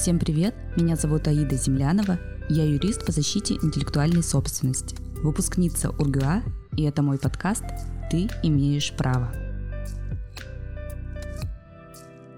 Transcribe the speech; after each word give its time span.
Всем 0.00 0.18
привет, 0.18 0.54
меня 0.78 0.96
зовут 0.96 1.28
Аида 1.28 1.56
Землянова, 1.56 2.18
я 2.48 2.64
юрист 2.64 3.04
по 3.04 3.12
защите 3.12 3.56
интеллектуальной 3.62 4.22
собственности, 4.22 4.96
выпускница 5.22 5.90
УрГУА, 5.90 6.42
и 6.74 6.84
это 6.84 7.02
мой 7.02 7.18
подкаст 7.18 7.64
«Ты 8.10 8.30
имеешь 8.42 8.94
право». 8.96 9.30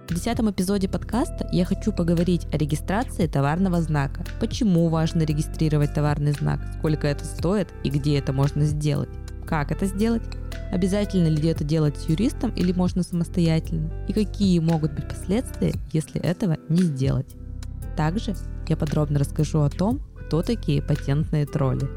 В 0.09 0.13
десятом 0.13 0.51
эпизоде 0.51 0.89
подкаста 0.89 1.49
я 1.53 1.65
хочу 1.65 1.93
поговорить 1.93 2.49
о 2.53 2.57
регистрации 2.59 3.29
товарного 3.29 3.81
знака. 3.81 4.25
Почему 4.41 4.89
важно 4.89 5.23
регистрировать 5.23 5.95
товарный 5.95 6.33
знак, 6.33 6.59
сколько 6.79 7.07
это 7.07 7.25
стоит 7.25 7.69
и 7.85 7.91
где 7.91 8.19
это 8.19 8.33
можно 8.33 8.65
сделать. 8.65 9.09
Как 9.47 9.71
это 9.71 9.87
сделать? 9.87 10.25
Обязательно 10.73 11.29
ли 11.29 11.49
это 11.49 11.63
делать 11.63 11.97
с 11.97 12.09
юристом 12.09 12.51
или 12.57 12.73
можно 12.73 13.05
самостоятельно? 13.05 13.93
И 14.09 14.13
какие 14.13 14.59
могут 14.59 14.95
быть 14.95 15.09
последствия, 15.09 15.75
если 15.93 16.21
этого 16.21 16.57
не 16.69 16.83
сделать? 16.83 17.37
Также 17.97 18.35
я 18.69 18.77
подробно 18.77 19.19
расскажу 19.19 19.61
о 19.61 19.71
том, 19.71 20.01
кто 20.27 20.43
такие 20.43 20.83
патентные 20.83 21.47
тролли. 21.47 21.89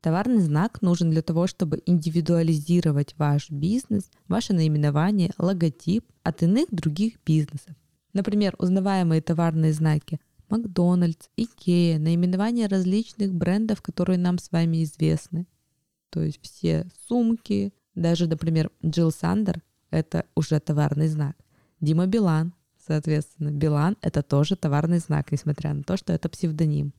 Товарный 0.00 0.40
знак 0.40 0.80
нужен 0.82 1.10
для 1.10 1.22
того, 1.22 1.48
чтобы 1.48 1.82
индивидуализировать 1.84 3.14
ваш 3.18 3.50
бизнес, 3.50 4.10
ваше 4.28 4.52
наименование, 4.52 5.32
логотип 5.38 6.04
от 6.22 6.42
иных 6.42 6.66
других 6.70 7.14
бизнесов. 7.26 7.74
Например, 8.12 8.54
узнаваемые 8.58 9.20
товарные 9.20 9.72
знаки 9.72 10.20
Макдональдс, 10.48 11.28
Икея, 11.36 11.98
наименования 11.98 12.68
различных 12.68 13.34
брендов, 13.34 13.82
которые 13.82 14.18
нам 14.18 14.38
с 14.38 14.50
вами 14.50 14.82
известны. 14.84 15.46
То 16.10 16.22
есть 16.22 16.38
все 16.40 16.86
сумки, 17.06 17.74
даже, 17.94 18.28
например, 18.28 18.70
Jil 18.84 19.10
Sander– 19.10 19.60
это 19.90 20.24
уже 20.34 20.58
товарный 20.60 21.08
знак. 21.08 21.36
Дима 21.80 22.06
Билан 22.06 22.54
Соответственно, 22.88 23.50
Билан— 23.50 23.98
это 24.00 24.22
тоже 24.22 24.56
товарный 24.56 24.98
знак, 24.98 25.30
несмотря 25.30 25.74
на 25.74 25.82
то, 25.82 25.98
что 25.98 26.14
это 26.14 26.30
псевдоним. 26.30 26.94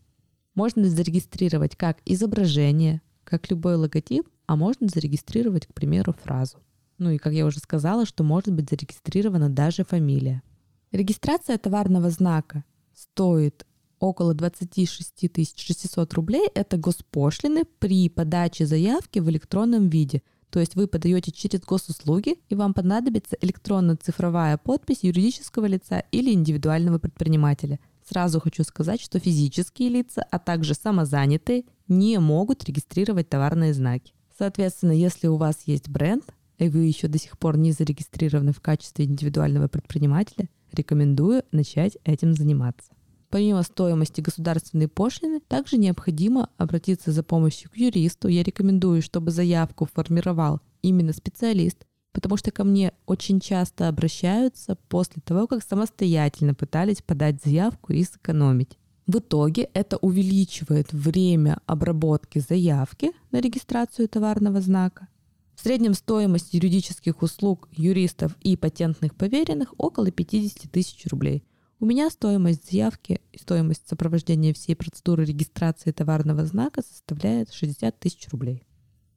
Можно 0.54 0.88
зарегистрировать 0.88 1.76
как 1.76 1.98
изображение, 2.06 3.02
как 3.24 3.50
любой 3.50 3.76
логотип, 3.76 4.30
а 4.46 4.56
можно 4.56 4.88
зарегистрировать, 4.88 5.66
к 5.66 5.74
примеру, 5.74 6.14
фразу. 6.14 6.60
Ну 7.00 7.10
и, 7.10 7.18
как 7.18 7.34
я 7.34 7.48
уже 7.48 7.58
сказала, 7.58 8.06
что 8.06 8.24
может 8.24 8.54
быть 8.54 8.70
зарегистрирована 8.70 9.50
даже 9.50 9.84
фамилия. 9.84 10.44
Регистрация 10.92 11.58
товарного 11.58 12.12
знака 12.12 12.64
стоит 12.94 13.66
около 14.00 14.36
26 14.36 15.60
600 15.60 16.14
рублей. 16.14 16.48
Это 16.54 16.78
госпошлины 16.78 17.64
при 17.80 18.10
подаче 18.10 18.68
заявки 18.68 19.18
в 19.18 19.30
электронном 19.30 19.90
виде– 19.90 20.22
то 20.50 20.60
есть 20.60 20.76
вы 20.76 20.88
подаете 20.88 21.32
через 21.32 21.62
госуслуги, 21.62 22.40
и 22.50 22.56
вам 22.56 22.74
понадобится 22.74 23.38
электронно-цифровая 23.40 24.58
подпись 24.58 25.04
юридического 25.04 25.66
лица 25.66 26.04
или 26.12 26.32
индивидуального 26.34 26.98
предпринимателя. 26.98 27.80
Сразу 28.08 28.40
хочу 28.40 28.64
сказать, 28.64 29.02
что 29.02 29.20
физические 29.20 29.90
лица, 29.90 30.26
а 30.32 30.40
также 30.40 30.74
самозанятые 30.74 31.66
не 31.88 32.20
могут 32.20 32.64
регистрировать 32.64 33.30
товарные 33.30 33.74
знаки. 33.74 34.14
Соответственно, 34.38 34.94
если 34.94 35.28
у 35.28 35.36
вас 35.36 35.64
есть 35.66 35.90
бренд, 35.90 36.24
и 36.58 36.70
вы 36.70 36.86
еще 36.86 37.08
до 37.08 37.20
сих 37.20 37.38
пор 37.38 37.58
не 37.58 37.72
зарегистрированы 37.72 38.52
в 38.52 38.62
качестве 38.62 39.06
индивидуального 39.06 39.68
предпринимателя, 39.68 40.50
рекомендую 40.72 41.44
начать 41.52 41.98
этим 42.04 42.34
заниматься. 42.34 42.92
Помимо 43.30 43.62
стоимости 43.62 44.22
государственной 44.22 44.88
пошлины, 44.88 45.40
также 45.48 45.78
необходимо 45.78 46.50
обратиться 46.58 47.12
за 47.12 47.22
помощью 47.22 47.70
к 47.70 47.78
юристу. 47.78 48.28
Я 48.28 48.42
рекомендую, 48.42 49.04
чтобы 49.04 49.30
заявку 49.30 49.88
формировал 49.94 50.62
именно 50.82 51.14
специалист, 51.14 51.86
потому 52.12 52.38
что 52.38 52.52
ко 52.52 52.64
мне 52.64 52.92
очень 53.06 53.40
часто 53.40 53.88
обращаются 53.88 54.78
после 54.88 55.22
того, 55.24 55.46
как 55.46 55.64
самостоятельно 55.64 56.56
пытались 56.56 57.04
подать 57.04 57.44
заявку 57.44 57.94
и 57.94 58.04
сэкономить. 58.04 58.80
В 59.06 59.18
итоге 59.20 59.70
это 59.74 59.98
увеличивает 59.98 60.92
время 60.92 61.60
обработки 61.68 62.40
заявки 62.40 63.12
на 63.32 63.42
регистрацию 63.42 64.08
товарного 64.08 64.60
знака. 64.62 65.08
В 65.56 65.62
среднем 65.62 65.94
стоимость 65.94 66.54
юридических 66.54 67.22
услуг 67.22 67.68
юристов 67.72 68.36
и 68.42 68.56
патентных 68.56 69.14
поверенных 69.16 69.74
около 69.78 70.10
50 70.10 70.72
тысяч 70.72 71.06
рублей. 71.08 71.44
У 71.82 71.86
меня 71.86 72.10
стоимость 72.10 72.70
заявки 72.70 73.22
и 73.32 73.38
стоимость 73.38 73.88
сопровождения 73.88 74.54
всей 74.54 74.76
процедуры 74.76 75.24
регистрации 75.24 75.92
товарного 75.92 76.46
знака 76.46 76.82
составляет 76.82 77.54
60 77.54 77.98
тысяч 77.98 78.28
рублей. 78.32 78.68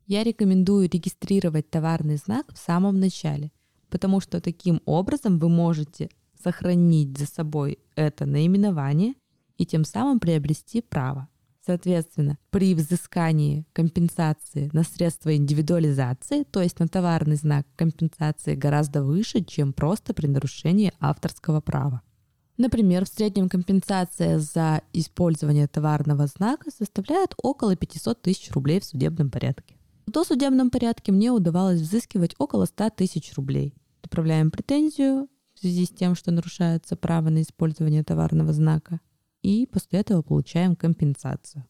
Я 0.06 0.22
рекомендую 0.22 0.88
регистрировать 0.88 1.70
товарный 1.70 2.18
знак 2.18 2.52
в 2.52 2.58
самом 2.58 3.00
начале, 3.00 3.50
потому 3.90 4.20
что 4.20 4.40
таким 4.40 4.80
образом 4.84 5.40
вы 5.40 5.48
можете 5.48 6.08
сохранить 6.40 7.18
за 7.18 7.26
собой 7.26 7.80
это 7.96 8.26
наименование 8.26 9.14
и 9.58 9.66
тем 9.66 9.84
самым 9.84 10.20
приобрести 10.20 10.82
право. 10.82 11.28
Соответственно, 11.66 12.38
при 12.50 12.76
взыскании 12.76 13.66
компенсации 13.72 14.70
на 14.72 14.84
средства 14.84 15.34
индивидуализации, 15.34 16.44
то 16.44 16.62
есть 16.62 16.78
на 16.78 16.86
товарный 16.86 17.36
знак 17.36 17.66
компенсации 17.74 18.54
гораздо 18.54 19.02
выше, 19.02 19.42
чем 19.42 19.72
просто 19.72 20.14
при 20.14 20.28
нарушении 20.28 20.92
авторского 21.00 21.60
права. 21.60 22.02
Например, 22.58 23.04
в 23.04 23.08
среднем 23.08 23.48
компенсация 23.48 24.38
за 24.38 24.82
использование 24.92 25.66
товарного 25.66 26.26
знака 26.26 26.70
составляет 26.70 27.34
около 27.42 27.76
500 27.76 28.20
тысяч 28.20 28.50
рублей 28.52 28.80
в 28.80 28.84
судебном 28.84 29.30
порядке. 29.30 29.76
В 30.06 30.10
досудебном 30.10 30.70
порядке 30.70 31.12
мне 31.12 31.30
удавалось 31.30 31.80
взыскивать 31.80 32.34
около 32.38 32.66
100 32.66 32.90
тысяч 32.90 33.32
рублей. 33.34 33.74
Отправляем 34.02 34.50
претензию 34.50 35.28
в 35.54 35.60
связи 35.60 35.86
с 35.86 35.90
тем, 35.90 36.14
что 36.14 36.30
нарушается 36.30 36.96
право 36.96 37.30
на 37.30 37.42
использование 37.42 38.04
товарного 38.04 38.52
знака, 38.52 39.00
и 39.42 39.66
после 39.66 40.00
этого 40.00 40.22
получаем 40.22 40.76
компенсацию. 40.76 41.64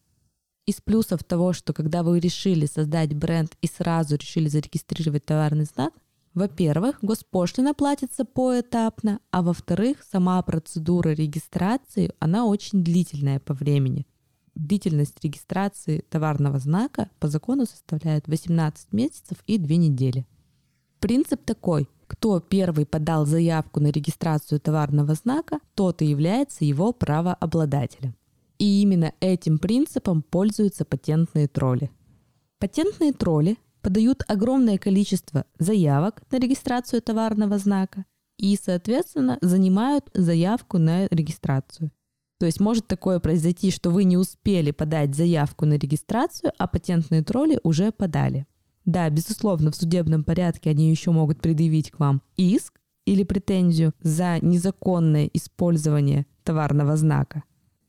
Из 0.65 0.79
плюсов 0.81 1.23
того, 1.23 1.53
что 1.53 1.73
когда 1.73 2.03
вы 2.03 2.19
решили 2.19 2.65
создать 2.65 3.13
бренд 3.13 3.55
и 3.61 3.67
сразу 3.67 4.15
решили 4.15 4.47
зарегистрировать 4.47 5.25
товарный 5.25 5.65
знак, 5.65 5.93
во-первых, 6.33 6.99
госпошлина 7.01 7.73
платится 7.73 8.25
поэтапно, 8.25 9.19
а 9.31 9.41
во-вторых, 9.41 10.03
сама 10.09 10.41
процедура 10.41 11.09
регистрации, 11.09 12.11
она 12.19 12.45
очень 12.45 12.83
длительная 12.83 13.39
по 13.39 13.53
времени. 13.53 14.07
Длительность 14.55 15.23
регистрации 15.23 16.03
товарного 16.09 16.59
знака 16.59 17.09
по 17.19 17.27
закону 17.27 17.65
составляет 17.65 18.27
18 18.27 18.93
месяцев 18.93 19.37
и 19.47 19.57
2 19.57 19.75
недели. 19.77 20.25
Принцип 20.99 21.43
такой. 21.43 21.89
Кто 22.07 22.39
первый 22.39 22.85
подал 22.85 23.25
заявку 23.25 23.79
на 23.79 23.87
регистрацию 23.87 24.59
товарного 24.59 25.15
знака, 25.15 25.59
тот 25.73 26.01
и 26.01 26.05
является 26.05 26.65
его 26.65 26.93
правообладателем. 26.93 28.15
И 28.59 28.81
именно 28.81 29.13
этим 29.19 29.57
принципом 29.57 30.21
пользуются 30.21 30.85
патентные 30.85 31.47
тролли. 31.47 31.89
Патентные 32.59 33.11
тролли 33.11 33.57
подают 33.83 34.23
огромное 34.27 34.79
количество 34.79 35.45
заявок 35.59 36.23
на 36.31 36.39
регистрацию 36.39 37.01
товарного 37.01 37.59
знака 37.59 38.05
и, 38.37 38.57
соответственно, 38.59 39.37
занимают 39.41 40.09
заявку 40.13 40.79
на 40.79 41.07
регистрацию. 41.07 41.91
То 42.39 42.47
есть 42.47 42.59
может 42.59 42.87
такое 42.87 43.19
произойти, 43.19 43.69
что 43.69 43.91
вы 43.91 44.05
не 44.05 44.17
успели 44.17 44.71
подать 44.71 45.15
заявку 45.15 45.65
на 45.65 45.73
регистрацию, 45.73 46.51
а 46.57 46.67
патентные 46.67 47.23
тролли 47.23 47.59
уже 47.63 47.91
подали. 47.91 48.47
Да, 48.85 49.09
безусловно, 49.09 49.71
в 49.71 49.75
судебном 49.75 50.23
порядке 50.23 50.71
они 50.71 50.89
еще 50.89 51.11
могут 51.11 51.41
предъявить 51.41 51.91
к 51.91 51.99
вам 51.99 52.21
иск 52.35 52.79
или 53.05 53.23
претензию 53.23 53.93
за 54.01 54.39
незаконное 54.41 55.29
использование 55.33 56.25
товарного 56.43 56.97
знака. 56.97 57.43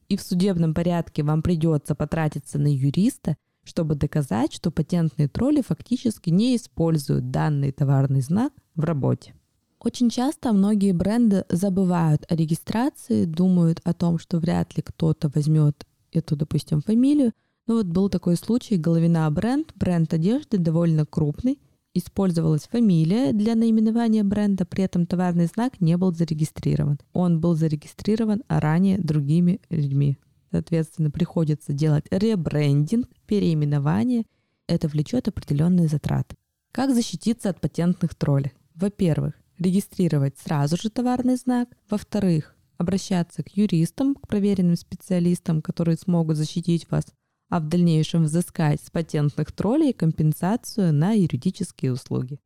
И 0.09 0.17
в 0.17 0.23
судебном 0.23 0.75
порядке 0.75 1.23
вам 1.23 1.43
придется 1.43 1.95
потратиться 1.95 2.59
на 2.59 2.73
юриста, 2.73 3.37
чтобы 3.65 3.95
доказать, 3.95 4.53
что 4.53 4.71
патентные 4.71 5.29
тролли 5.29 5.63
фактически 5.63 6.31
не 6.31 6.57
используют 6.57 7.31
данный 7.31 7.73
товарный 7.73 8.21
знак 8.21 8.53
в 8.75 8.85
работе. 8.85 9.35
Очень 9.85 10.09
часто 10.09 10.53
многие 10.55 10.93
бренды 10.93 11.45
забывают 11.51 12.25
о 12.31 12.37
регистрации, 12.37 13.27
думают 13.27 13.81
о 13.85 13.93
том, 13.93 14.19
что 14.19 14.39
вряд 14.39 14.77
ли 14.77 14.83
кто-то 14.83 15.31
возьмет 15.35 15.87
эту, 16.11 16.37
допустим, 16.37 16.81
фамилию. 16.81 17.33
Ну 17.67 17.77
вот 17.77 17.87
был 17.87 18.09
такой 18.09 18.37
случай, 18.37 18.77
Головина 18.77 19.31
бренд, 19.31 19.73
бренд 19.75 20.15
одежды 20.15 20.57
довольно 20.57 21.05
крупный, 21.05 21.59
использовалась 21.93 22.67
фамилия 22.67 23.33
для 23.33 23.55
наименования 23.55 24.25
бренда, 24.25 24.65
при 24.65 24.85
этом 24.85 25.07
товарный 25.07 25.47
знак 25.47 25.81
не 25.81 25.97
был 25.97 26.13
зарегистрирован. 26.15 26.99
Он 27.13 27.41
был 27.41 27.55
зарегистрирован 27.55 28.43
ранее 28.49 28.99
другими 28.99 29.61
людьми. 29.71 30.19
Соответственно, 30.55 31.11
приходится 31.11 31.73
делать 31.73 32.05
ребрендинг, 32.13 33.09
переименование. 33.27 34.25
Это 34.69 34.87
влечет 34.87 35.27
определенные 35.27 35.89
затраты. 35.89 36.37
Как 36.71 36.95
защититься 36.95 37.51
от 37.51 37.61
патентных 37.61 38.15
троллей? 38.15 38.53
Во-первых, 38.77 39.35
регистрировать 39.59 40.39
сразу 40.39 40.77
же 40.77 40.91
товарный 40.91 41.35
знак. 41.35 41.71
Во-вторых, 41.91 42.55
обращаться 42.79 43.43
к 43.43 43.49
юристам, 43.57 44.15
к 44.15 44.29
проверенным 44.29 44.77
специалистам, 44.77 45.61
которые 45.61 45.97
смогут 45.97 46.37
защитить 46.37 46.89
вас, 46.89 47.07
а 47.49 47.59
в 47.59 47.69
дальнейшем 47.69 48.23
взыскать 48.23 48.81
с 48.81 48.93
патентных 48.93 49.51
троллей 49.51 49.93
компенсацию 49.93 50.95
на 50.95 51.15
юридические 51.15 51.93
услуги. 51.93 52.39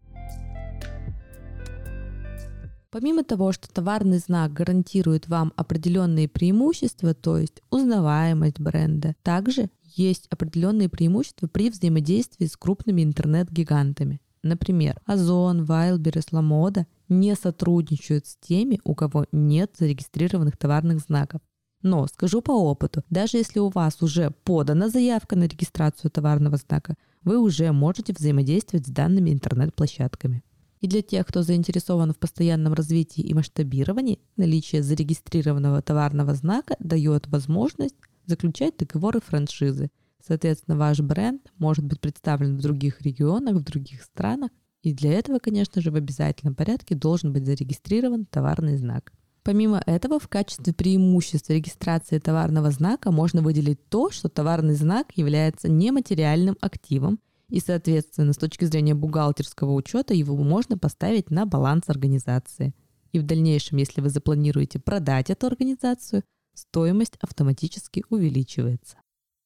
Помимо 2.91 3.23
того, 3.23 3.53
что 3.53 3.69
товарный 3.69 4.19
знак 4.19 4.55
гарантирует 4.55 5.29
вам 5.29 5.53
определенные 5.57 6.27
преимущества, 6.27 7.13
то 7.13 7.37
есть 7.37 7.63
узнаваемость 7.71 8.59
бренда, 8.59 9.15
также 9.23 9.69
есть 9.83 10.27
определенные 10.31 10.89
преимущества 10.89 11.49
при 11.49 11.69
взаимодействии 11.69 12.47
с 12.47 12.57
крупными 12.57 13.03
интернет-гигантами. 13.03 14.21
Например, 14.43 14.99
Озон, 15.05 15.65
Wildberries, 15.65 16.29
Ламода 16.31 16.87
не 17.09 17.35
сотрудничают 17.35 18.27
с 18.27 18.37
теми, 18.37 18.81
у 18.85 18.95
кого 18.95 19.27
нет 19.33 19.75
зарегистрированных 19.79 20.57
товарных 20.57 21.01
знаков. 21.01 21.43
Но 21.83 22.07
скажу 22.07 22.41
по 22.41 22.53
опыту, 22.53 23.05
даже 23.11 23.37
если 23.37 23.59
у 23.59 23.69
вас 23.69 24.03
уже 24.03 24.31
подана 24.45 24.89
заявка 24.89 25.37
на 25.37 25.45
регистрацию 25.45 26.11
товарного 26.11 26.57
знака, 26.57 26.97
вы 27.23 27.39
уже 27.39 27.71
можете 27.73 28.13
взаимодействовать 28.13 28.87
с 28.87 28.91
данными 28.91 29.31
интернет-площадками. 29.31 30.43
И 30.81 30.87
для 30.87 31.03
тех, 31.03 31.27
кто 31.27 31.43
заинтересован 31.43 32.13
в 32.13 32.19
постоянном 32.19 32.75
развитии 32.75 33.23
и 33.23 33.35
масштабировании, 33.35 34.21
наличие 34.37 34.83
зарегистрированного 34.83 35.83
товарного 35.83 36.35
знака 36.35 36.77
дает 36.79 37.27
возможность 37.29 37.97
заключать 38.27 38.77
договоры 38.77 39.21
франшизы. 39.21 39.91
Соответственно, 40.25 40.77
ваш 40.77 41.01
бренд 41.01 41.51
может 41.59 41.85
быть 41.85 42.01
представлен 42.01 42.57
в 42.57 42.61
других 42.61 43.01
регионах, 43.03 43.57
в 43.57 43.65
других 43.65 44.03
странах, 44.03 44.51
и 44.83 44.93
для 44.93 45.13
этого, 45.13 45.39
конечно 45.39 45.83
же, 45.83 45.91
в 45.91 45.97
обязательном 45.97 46.55
порядке 46.55 46.95
должен 46.95 47.33
быть 47.33 47.47
зарегистрирован 47.47 48.27
товарный 48.27 48.77
знак. 48.77 49.13
Помимо 49.43 49.83
этого, 49.87 50.21
в 50.21 50.29
качестве 50.29 50.73
преимущества 50.73 51.55
регистрации 51.55 52.19
товарного 52.19 52.71
знака 52.71 53.11
можно 53.11 53.41
выделить 53.41 53.89
то, 53.89 54.11
что 54.11 54.29
товарный 54.29 54.75
знак 54.75 55.07
является 55.17 55.71
нематериальным 55.71 56.57
активом, 56.61 57.19
и, 57.51 57.61
соответственно, 57.61 58.33
с 58.33 58.37
точки 58.37 58.65
зрения 58.65 58.95
бухгалтерского 58.95 59.73
учета 59.73 60.15
его 60.15 60.37
можно 60.37 60.77
поставить 60.77 61.31
на 61.31 61.47
баланс 61.47 61.85
организации. 61.89 62.75
И 63.13 63.19
в 63.19 63.23
дальнейшем, 63.23 63.79
если 63.79 64.01
вы 64.01 64.11
запланируете 64.11 64.79
продать 64.79 65.31
эту 65.31 65.47
организацию, 65.47 66.25
стоимость 66.55 67.17
автоматически 67.21 68.05
увеличивается. 68.11 68.99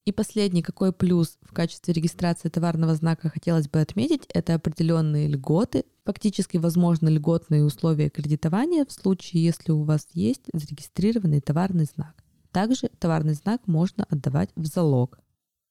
И 0.05 0.11
последний, 0.11 0.63
какой 0.63 0.93
плюс 0.93 1.39
в 1.43 1.53
качестве 1.53 1.95
регистрации 1.95 2.49
товарного 2.49 2.97
знака 2.97 3.29
хотелось 3.29 3.69
бы 3.69 3.81
отметить, 3.81 4.27
это 4.35 4.55
определенные 4.55 5.29
льготы, 5.29 5.85
фактически 6.05 6.57
возможны 6.57 7.09
льготные 7.09 7.65
условия 7.65 8.11
кредитования 8.11 8.85
в 8.85 8.91
случае, 8.91 9.45
если 9.45 9.71
у 9.71 9.85
вас 9.85 10.09
есть 10.13 10.43
зарегистрированный 10.53 11.41
товарный 11.41 11.85
знак. 11.85 12.25
Также 12.51 12.89
товарный 12.99 13.35
знак 13.35 13.69
можно 13.69 14.05
отдавать 14.11 14.51
в 14.57 14.67
залог. 14.67 15.21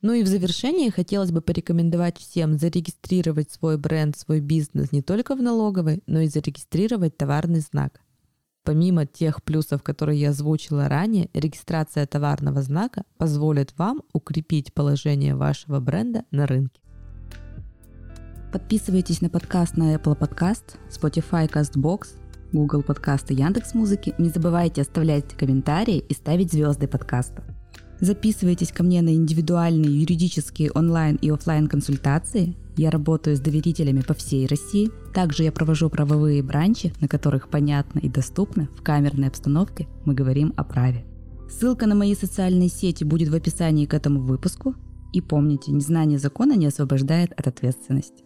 Ну 0.01 0.13
и 0.13 0.23
в 0.23 0.27
завершении 0.27 0.89
хотелось 0.89 1.31
бы 1.31 1.41
порекомендовать 1.41 2.17
всем 2.17 2.57
зарегистрировать 2.57 3.51
свой 3.51 3.77
бренд, 3.77 4.17
свой 4.17 4.39
бизнес 4.39 4.91
не 4.91 5.03
только 5.03 5.35
в 5.35 5.41
налоговой, 5.41 6.01
но 6.07 6.21
и 6.21 6.27
зарегистрировать 6.27 7.17
товарный 7.17 7.59
знак. 7.59 8.01
Помимо 8.63 9.05
тех 9.05 9.43
плюсов, 9.43 9.83
которые 9.83 10.19
я 10.19 10.29
озвучила 10.29 10.87
ранее, 10.87 11.29
регистрация 11.33 12.05
товарного 12.05 12.61
знака 12.61 13.03
позволит 13.17 13.77
вам 13.77 14.01
укрепить 14.13 14.73
положение 14.73 15.35
вашего 15.35 15.79
бренда 15.79 16.25
на 16.31 16.47
рынке. 16.47 16.81
Подписывайтесь 18.51 19.21
на 19.21 19.29
подкаст 19.29 19.77
на 19.77 19.95
Apple 19.95 20.17
Podcast, 20.17 20.77
Spotify 20.89 21.49
CastBox, 21.49 22.09
Google 22.51 22.83
Подкасты, 22.83 23.33
Яндекс.Музыки. 23.33 24.13
Не 24.17 24.29
забывайте 24.29 24.81
оставлять 24.81 25.33
комментарии 25.37 25.99
и 25.99 26.13
ставить 26.13 26.51
звезды 26.51 26.87
подкаста. 26.87 27.60
Записывайтесь 28.01 28.71
ко 28.71 28.81
мне 28.81 29.03
на 29.03 29.13
индивидуальные 29.13 30.01
юридические 30.01 30.71
онлайн 30.71 31.17
и 31.17 31.29
офлайн 31.29 31.67
консультации. 31.67 32.55
Я 32.75 32.89
работаю 32.89 33.37
с 33.37 33.39
доверителями 33.39 34.01
по 34.01 34.15
всей 34.15 34.47
России. 34.47 34.89
Также 35.13 35.43
я 35.43 35.51
провожу 35.51 35.87
правовые 35.87 36.41
бранчи, 36.41 36.93
на 36.99 37.07
которых 37.07 37.47
понятно 37.47 37.99
и 37.99 38.09
доступно 38.09 38.69
в 38.75 38.81
камерной 38.81 39.27
обстановке 39.27 39.87
мы 40.03 40.15
говорим 40.15 40.51
о 40.57 40.63
праве. 40.63 41.05
Ссылка 41.47 41.85
на 41.85 41.93
мои 41.93 42.15
социальные 42.15 42.69
сети 42.69 43.03
будет 43.03 43.29
в 43.29 43.35
описании 43.35 43.85
к 43.85 43.93
этому 43.93 44.21
выпуску. 44.21 44.73
И 45.13 45.21
помните, 45.21 45.71
незнание 45.71 46.17
закона 46.17 46.53
не 46.53 46.65
освобождает 46.65 47.33
от 47.33 47.47
ответственности. 47.47 48.23